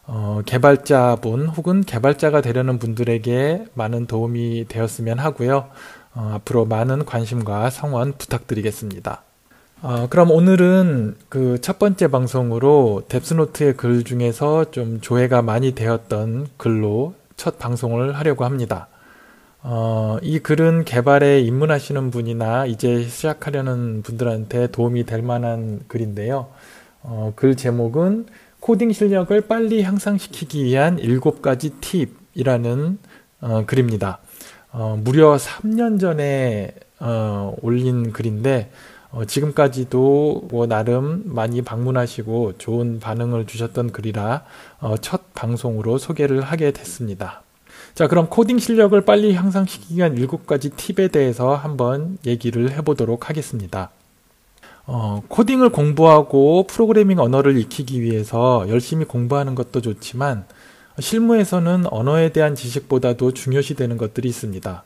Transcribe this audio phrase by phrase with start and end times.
[0.09, 5.69] 어, 개발자분 혹은 개발자가 되려는 분들에게 많은 도움이 되었으면 하고요.
[6.15, 9.26] 어, 앞으로 많은 관심과 성원 부탁드리겠습니다.
[9.83, 17.15] 어, 그럼 오늘은 그 첫 번째 방송으로 뎁스노트의 글 중에서 좀 조회가 많이 되었던 글로
[17.37, 18.89] 첫 방송을 하려고 합니다.
[19.63, 26.49] 어, 이 글은 개발에 입문하시는 분이나 이제 시작하려는 분들한테 도움이 될 만한 글인데요.
[27.03, 28.27] 어, 글 제목은
[28.61, 32.99] 코딩 실력을 빨리 향상시키기 위한 7가지 팁이라는
[33.43, 34.19] 어, 글입니다.
[34.73, 38.71] 어, 무려 3년 전에 어, 올린 글인데
[39.11, 44.45] 어, 지금까지도 뭐 나름 많이 방문하시고 좋은 반응을 주셨던 글이라
[44.81, 47.43] 어, 첫 방송으로 소개를 하게 됐습니다.
[47.95, 53.91] 자, 그럼 코딩 실력을 빨리 향상시키기 위한 7가지 팁에 대해서 한번 얘기를 해보도록 하겠습니다.
[54.87, 60.45] 어, 코딩을 공부하고 프로그래밍 언어를 익히기 위해서 열심히 공부하는 것도 좋지만
[60.99, 64.85] 실무에서는 언어에 대한 지식보다도 중요시 되는 것들이 있습니다.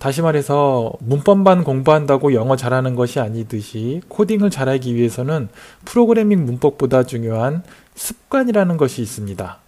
[0.00, 5.50] 다시 말해서 문법만 공부한다고 영어 잘하는 것이 아니듯이 코딩을 잘하기 위해서는
[5.84, 7.62] 프로그래밍 문법보다 중요한
[7.96, 9.58] 습관이라는 것이 있습니다.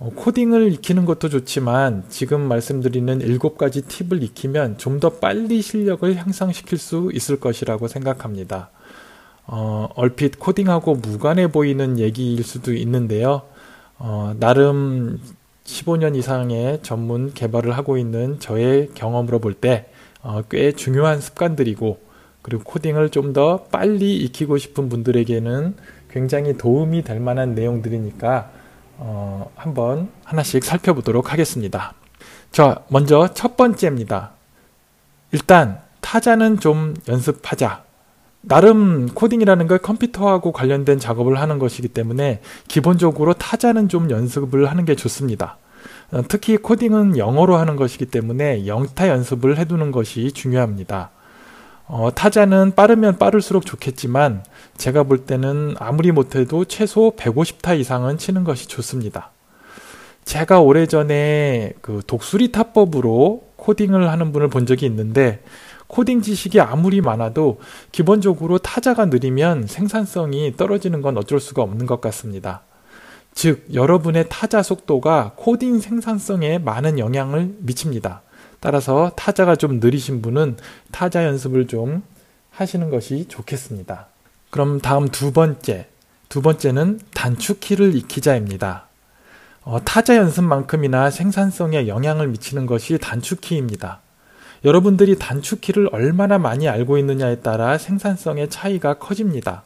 [0.00, 6.14] 어, 코딩을 익히는 것도 좋지만 지금 말씀드리는 일곱 가지 팁을 익히면 좀 더 빨리 실력을
[6.14, 8.68] 향상시킬 수 있을 것이라고 생각합니다.
[9.46, 13.42] 어, 얼핏 코딩하고 무관해 보이는 얘기일 수도 있는데요.
[13.96, 15.18] 어, 나름
[15.68, 19.84] 15년 이상의 전문 개발을 하고 있는 저의 경험으로 볼 때꽤
[20.22, 20.42] 어,
[20.76, 22.00] 중요한 습관들이고
[22.42, 25.76] 그리고 코딩을 좀 더 빨리 익히고 싶은 분들에게는
[26.10, 28.50] 굉장히 도움이 될 만한 내용들이니까
[28.96, 31.92] 어, 한번 하나씩 살펴보도록 하겠습니다.
[32.50, 34.32] 자, 먼저 첫 번째입니다.
[35.32, 37.87] 일단 타자는 좀 연습하자.
[38.40, 44.94] 나름 코딩이라는 걸 컴퓨터하고 관련된 작업을 하는 것이기 때문에 기본적으로 타자는 좀 연습을 하는 게
[44.94, 45.58] 좋습니다.
[46.10, 51.10] 어, 특히 코딩은 영어로 하는 것이기 때문에 영타 연습을 해두는 것이 중요합니다.
[51.86, 54.44] 어, 타자는 빠르면 빠를수록 좋겠지만
[54.76, 59.32] 제가 볼 때는 아무리 못해도 최소 150타 이상은 치는 것이 좋습니다.
[60.24, 65.42] 제가 오래전에 그 독수리 타법으로 코딩을 하는 분을 본 적이 있는데
[65.88, 67.60] 코딩 지식이 아무리 많아도
[67.92, 72.62] 기본적으로 타자가 느리면 생산성이 떨어지는 건 어쩔 수가 없는 것 같습니다.
[73.34, 78.22] 즉, 여러분의 타자 속도가 코딩 생산성에 많은 영향을 미칩니다.
[78.60, 80.56] 따라서 타자가 좀 느리신 분은
[80.90, 82.02] 타자 연습을 좀
[82.50, 84.06] 하시는 것이 좋겠습니다.
[84.50, 85.86] 그럼 다음 두 번째.
[86.28, 88.86] 두 번째는 단축키를 익히자입니다.
[89.62, 94.00] 어, 타자 연습만큼이나 생산성에 영향을 미치는 것이 단축키입니다.
[94.64, 99.62] 여러분들이 단축키를 얼마나 많이 알고 있느냐에 따라 생산성의 차이가 커집니다.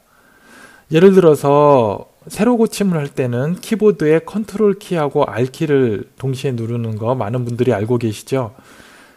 [0.90, 7.44] 예를 들어서 새로 고침을 할 때는 키보드의 컨트롤 키하고 R 키를 동시에 누르는 거 많은
[7.44, 8.54] 분들이 알고 계시죠?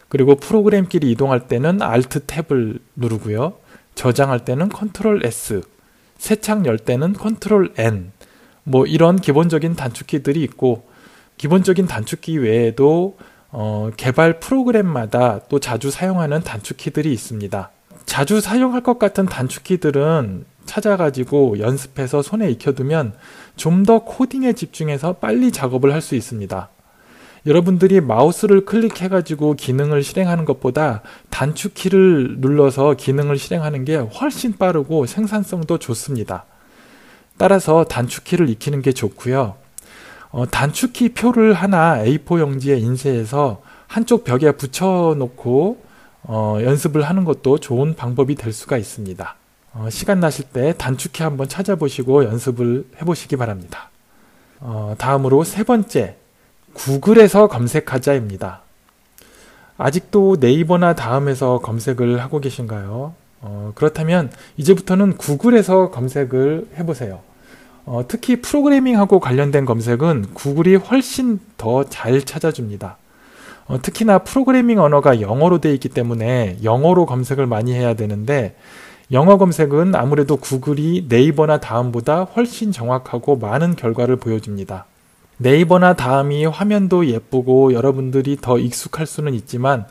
[0.08, 3.53] 그리고 프로그램끼리 이동할 때는 Alt 탭을 누르고요.
[3.96, 5.62] 저장할 때는 컨트롤 S,
[6.18, 8.12] 새 창 열 때는 컨트롤 N.
[8.63, 10.88] 뭐 이런 기본적인 단축키들이 있고
[11.38, 13.18] 기본적인 단축키 외에도
[13.57, 17.69] 어, 개발 프로그램마다 또 자주 사용하는 단축키들이 있습니다.
[18.05, 23.13] 자주 사용할 것 같은 단축키들은 찾아가지고 연습해서 손에 익혀두면
[23.56, 26.69] 좀 더 코딩에 집중해서 빨리 작업을 할 수 있습니다.
[27.45, 36.44] 여러분들이 마우스를 클릭해가지고 기능을 실행하는 것보다 단축키를 눌러서 기능을 실행하는 게 훨씬 빠르고 생산성도 좋습니다.
[37.38, 39.56] 따라서 단축키를 익히는 게 좋고요.
[40.35, 45.81] 어, 단축키 표를 하나 A4 용지에 인쇄해서 한쪽 벽에 붙여놓고
[46.23, 49.35] 어, 연습을 하는 것도 좋은 방법이 될 수가 있습니다.
[49.75, 53.89] 어, 시간 나실 때 단축키 한번 찾아보시고 연습을 해보시기 바랍니다.
[54.59, 56.17] 어, 다음으로 세 번째,
[56.73, 58.59] 구글에서 검색하자입니다.
[59.77, 63.13] 아직도 네이버나 다음에서 검색을 하고 계신가요?
[63.39, 67.21] 어, 그렇다면 이제부터는 구글에서 검색을 해보세요.
[67.85, 72.97] 어, 특히 프로그래밍하고 관련된 검색은 구글이 훨씬 더 잘 찾아줍니다.
[73.67, 78.55] 어, 특히나 프로그래밍 언어가 영어로 되어 있기 때문에 영어로 검색을 많이 해야 되는데
[79.11, 84.85] 영어 검색은 아무래도 구글이 네이버나 다음보다 훨씬 정확하고 많은 결과를 보여줍니다.
[85.37, 89.85] 네이버나 다음이 화면도 예쁘고 여러분들이 더 익숙할 수는 있지만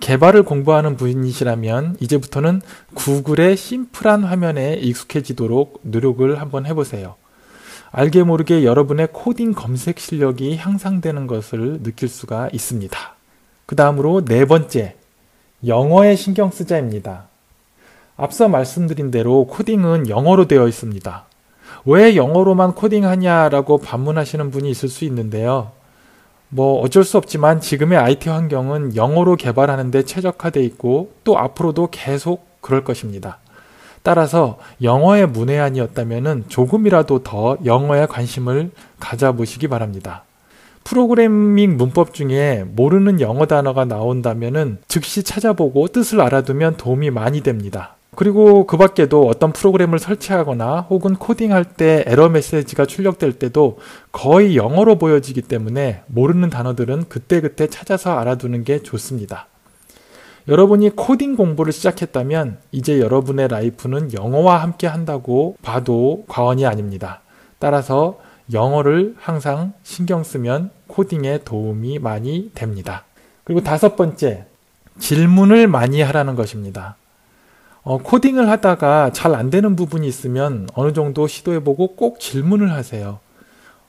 [0.00, 2.60] 개발을 공부하는 분이시라면 이제부터는
[2.94, 7.16] 구글의 심플한 화면에 익숙해지도록 노력을 한번 해보세요.
[7.92, 12.98] 알게 모르게 여러분의 코딩 검색 실력이 향상되는 것을 느낄 수가 있습니다.
[13.66, 14.96] 그 다음으로 네 번째,
[15.66, 17.24] 영어에 신경 쓰자입니다.
[18.16, 21.24] 앞서 말씀드린 대로 코딩은 영어로 되어 있습니다.
[21.86, 25.72] 왜 영어로만 코딩하냐라고 반문하시는 분이 있을 수 있는데요.
[26.48, 32.84] 뭐 어쩔 수 없지만 지금의 IT 환경은 영어로 개발하는데 최적화되어 있고 또 앞으로도 계속 그럴
[32.84, 33.38] 것입니다.
[34.02, 40.24] 따라서 영어의 문외한이었다면 조금이라도 더 영어에 관심을 가져보시기 바랍니다.
[40.84, 47.96] 프로그래밍 문법 중에 모르는 영어 단어가 나온다면 즉시 찾아보고 뜻을 알아두면 도움이 많이 됩니다.
[48.16, 53.78] 그리고 그 밖에도 어떤 프로그램을 설치하거나 혹은 코딩할 때 에러 메시지가 출력될 때도
[54.10, 59.46] 거의 영어로 보여지기 때문에 모르는 단어들은 그때그때 찾아서 알아두는 게 좋습니다.
[60.48, 67.20] 여러분이 코딩 공부를 시작했다면 이제 여러분의 라이프는 영어와 함께 한다고 봐도 과언이 아닙니다.
[67.58, 68.18] 따라서
[68.52, 73.04] 영어를 항상 신경 쓰면 코딩에 도움이 많이 됩니다.
[73.44, 74.46] 그리고 다섯 번째,
[74.98, 76.96] 질문을 많이 하라는 것입니다.
[77.82, 83.20] 어, 코딩을 하다가 잘 안 되는 부분이 있으면 어느 정도 시도해보고 꼭 질문을 하세요.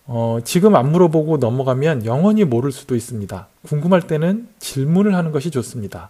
[0.06, 3.48] 어, 지금 안 물어보고 넘어가면 영원히 모를 수도 있습니다.
[3.68, 6.10] 궁금할 때는 질문을 하는 것이 좋습니다.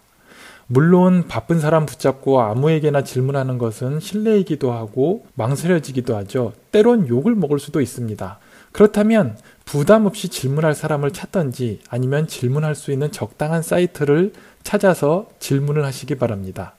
[0.66, 6.52] 물론 바쁜 사람 붙잡고 아무에게나 질문하는 것은 실례이기도 하고 망설여지기도 하죠.
[6.70, 8.38] 때론 욕을 먹을 수도 있습니다.
[8.72, 14.32] 그렇다면 부담 없이 질문할 사람을 찾던지 아니면 질문할 수 있는 적당한 사이트를
[14.62, 16.74] 찾아서 질문을 하시기 바랍니다.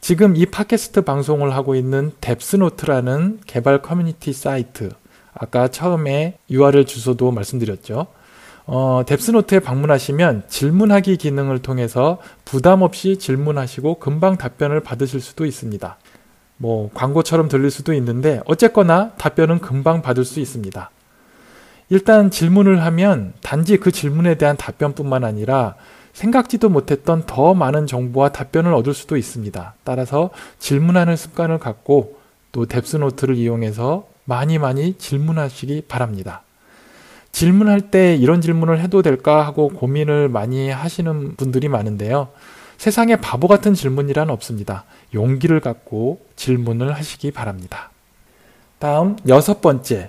[0.00, 4.90] 지금 이 팟캐스트 방송을 하고 있는 DevsNote라는 개발 커뮤니티 사이트
[5.32, 8.06] 아까 처음에 URL 주소도 말씀드렸죠.
[8.66, 15.96] 어, DevsNote에 방문하시면 질문하기 기능을 통해서 부담 없이 질문하시고 금방 답변을 받으실 수도 있습니다.
[16.58, 20.90] 뭐 광고처럼 들릴 수도 있는데 어쨌거나 답변은 금방 받을 수 있습니다.
[21.90, 25.76] 일단 질문을 하면 단지 그 질문에 대한 답변뿐만 아니라
[26.12, 29.74] 생각지도 못했던 더 많은 정보와 답변을 얻을 수도 있습니다.
[29.84, 32.18] 따라서 질문하는 습관을 갖고
[32.50, 36.42] 또 뎁스노트를 이용해서 많이 많이 질문하시기 바랍니다.
[37.36, 42.28] 질문할 때 이런 질문을 해도 될까 하고 고민을 많이 하시는 분들이 많은데요.
[42.78, 44.84] 세상에 바보 같은 질문이란 없습니다.
[45.12, 47.90] 용기를 갖고 질문을 하시기 바랍니다.
[48.78, 50.08] 다음 여섯 번째.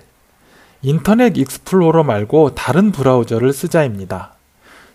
[0.80, 4.32] 인터넷 익스플로러 말고 다른 브라우저를 쓰자입니다.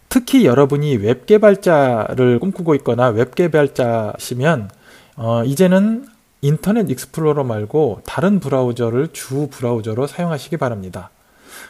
[0.10, 4.72] 특히 여러분이 웹 개발자를 꿈꾸고 있거나 웹 개발자시면
[5.18, 6.08] 어, 이제는
[6.42, 11.12] 인터넷 익스플로러 말고 다른 브라우저를 주 브라우저로 사용하시기 바랍니다.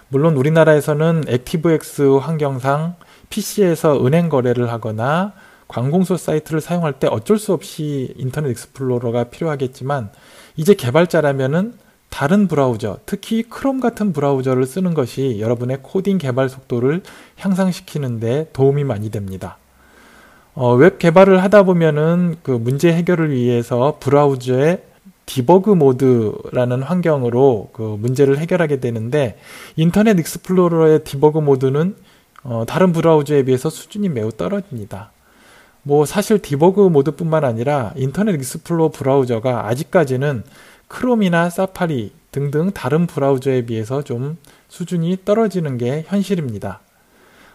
[0.09, 2.95] 물론 우리나라에서는 액티브엑스 환경상
[3.30, 5.33] PC에서 은행 거래를 하거나
[5.68, 10.12] 관공서 사이트를 사용할 때 어쩔 수 없이 인터넷 익스플로러가 필요하겠지만
[10.55, 11.74] 이제 개발자라면은
[12.10, 17.01] 다른 브라우저, 특히 크롬 같은 브라우저를 쓰는 것이 여러분의 코딩 개발 속도를
[17.38, 19.58] 향상시키는데 도움이 많이 됩니다.
[20.53, 24.84] 어, 웹 개발을 하다 보면은 그 문제 해결을 위해서 브라우저의
[25.25, 29.38] 디버그 모드라는 환경으로 그 문제를 해결하게 되는데
[29.75, 31.96] 인터넷 익스플로러의 디버그 모드는
[32.44, 35.12] 어, 다른 브라우저에 비해서 수준이 매우 떨어집니다.
[35.82, 40.44] 뭐 사실 디버그 모드뿐만 아니라 인터넷 익스플로러 브라우저가 아직까지는
[40.88, 44.38] 크롬이나 사파리 등등 다른 브라우저에 비해서 좀
[44.68, 46.82] 수준이 떨어지는 게 현실입니다.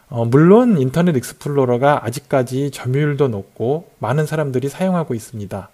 [0.09, 5.69] 어, 물론 인터넷 익스플로러가 아직까지 점유율도 높고 많은 사람들이 사용하고 있습니다.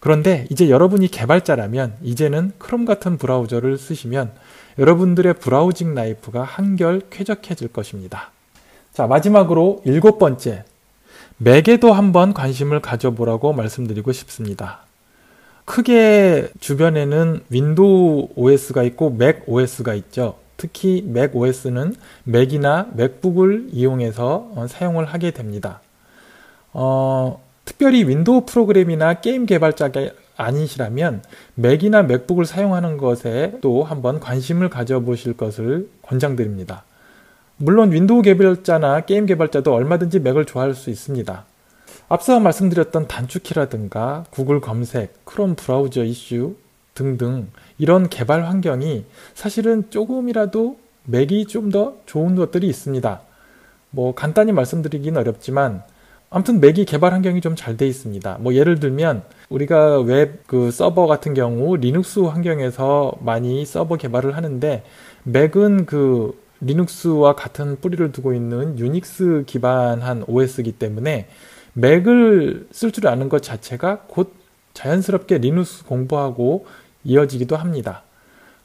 [0.00, 4.32] 그런데 이제 여러분이 개발자라면 이제는 크롬 같은 브라우저를 쓰시면
[4.78, 8.30] 여러분들의 browsing life가 한결 쾌적해질 것입니다.
[8.92, 10.64] 자, 마지막으로 일곱 번째.
[11.38, 14.80] 맥에도 한번 관심을 가져보라고 말씀드리고 싶습니다.
[15.66, 20.36] 크게 주변에는 윈도우 OS가 있고 맥 OS가 있죠.
[20.56, 25.80] 특히 맥 OS는 맥이나 맥북을 이용해서 어, 사용을 하게 됩니다.
[26.72, 30.08] 어, 특별히 윈도우 프로그램이나 게임 개발자가
[30.38, 31.22] 아니시라면
[31.54, 36.84] 맥이나 맥북을 사용하는 것에 또 한번 관심을 가져보실 것을 권장드립니다.
[37.58, 41.44] 물론 윈도우 개발자나 게임 개발자도 얼마든지 맥을 좋아할 수 있습니다.
[42.08, 46.54] 앞서 말씀드렸던 단축키라든가 구글 검색, 크롬 브라우저 이슈
[46.94, 49.04] 등등 이런 개발 환경이
[49.34, 53.20] 사실은 조금이라도 맥이 좀 더 좋은 것들이 있습니다.
[53.90, 55.82] 뭐 간단히 말씀드리긴 어렵지만
[56.30, 58.38] 아무튼 맥이 개발 환경이 좀 잘 돼 있습니다.
[58.40, 64.82] 뭐 예를 들면 우리가 웹 그 서버 같은 경우 리눅스 환경에서 많이 서버 개발을 하는데
[65.24, 71.28] 맥은 그 리눅스와 같은 뿌리를 두고 있는 유닉스 기반한 OS이기 때문에
[71.74, 74.32] 맥을 쓸 줄 아는 것 자체가 곧
[74.74, 76.66] 자연스럽게 리눅스 공부하고
[77.04, 78.02] 이어지기도 합니다.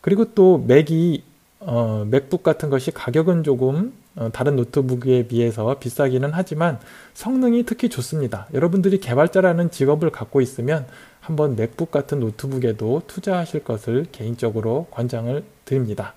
[0.01, 1.23] 그리고 또 맥이
[1.59, 4.00] 어, 맥북 같은 것이 가격은 조금 어,
[4.33, 6.79] 다른 노트북에 비해서 비싸기는 하지만
[7.13, 8.47] 성능이 특히 좋습니다.
[8.53, 10.85] 여러분들이 개발자라는 직업을 갖고 있으면
[11.21, 16.13] 한번 맥북 같은 노트북에도 투자하실 것을 개인적으로 권장을 드립니다.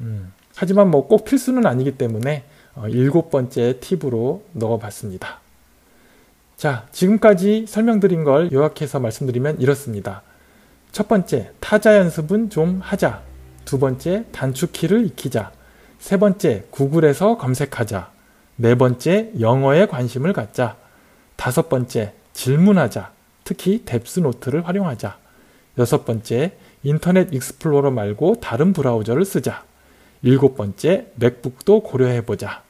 [0.00, 5.40] 음, 하지만 뭐 꼭 필수는 아니기 때문에 어, 일곱 번째 팁으로 넣어봤습니다.
[6.56, 10.22] 자, 지금까지 설명드린 걸 요약해서 말씀드리면 이렇습니다.
[10.90, 13.22] 첫 번째, 타자 연습은 좀 하자.
[13.64, 15.52] 두 번째, 단축키를 익히자.
[16.02, 18.10] 세 번째, 구글에서 검색하자.
[18.56, 20.76] 네 번째, 영어에 관심을 갖자.
[21.36, 23.12] 다섯 번째, 질문하자.
[23.44, 25.16] 특히 DevsNote를 활용하자.
[25.78, 29.62] 여섯 번째, 인터넷 익스플로러 말고 다른 브라우저를 쓰자.
[30.22, 32.62] 일곱 번째, 맥북도 고려해보자.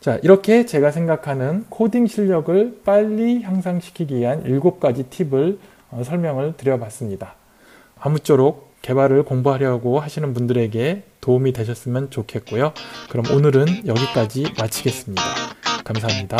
[0.00, 5.58] 자, 이렇게 제가 생각하는 코딩 실력을 빨리 향상시키기 위한 일곱 가지 팁을
[5.90, 7.34] 어, 설명을 드려봤습니다.
[8.00, 12.74] 아무쪼록 개발을 공부하려고 하시는 분들에게 도움이 되셨으면 좋겠고요.
[13.08, 15.22] 그럼 오늘은 여기까지 마치겠습니다.
[15.84, 16.36] 감사합니다.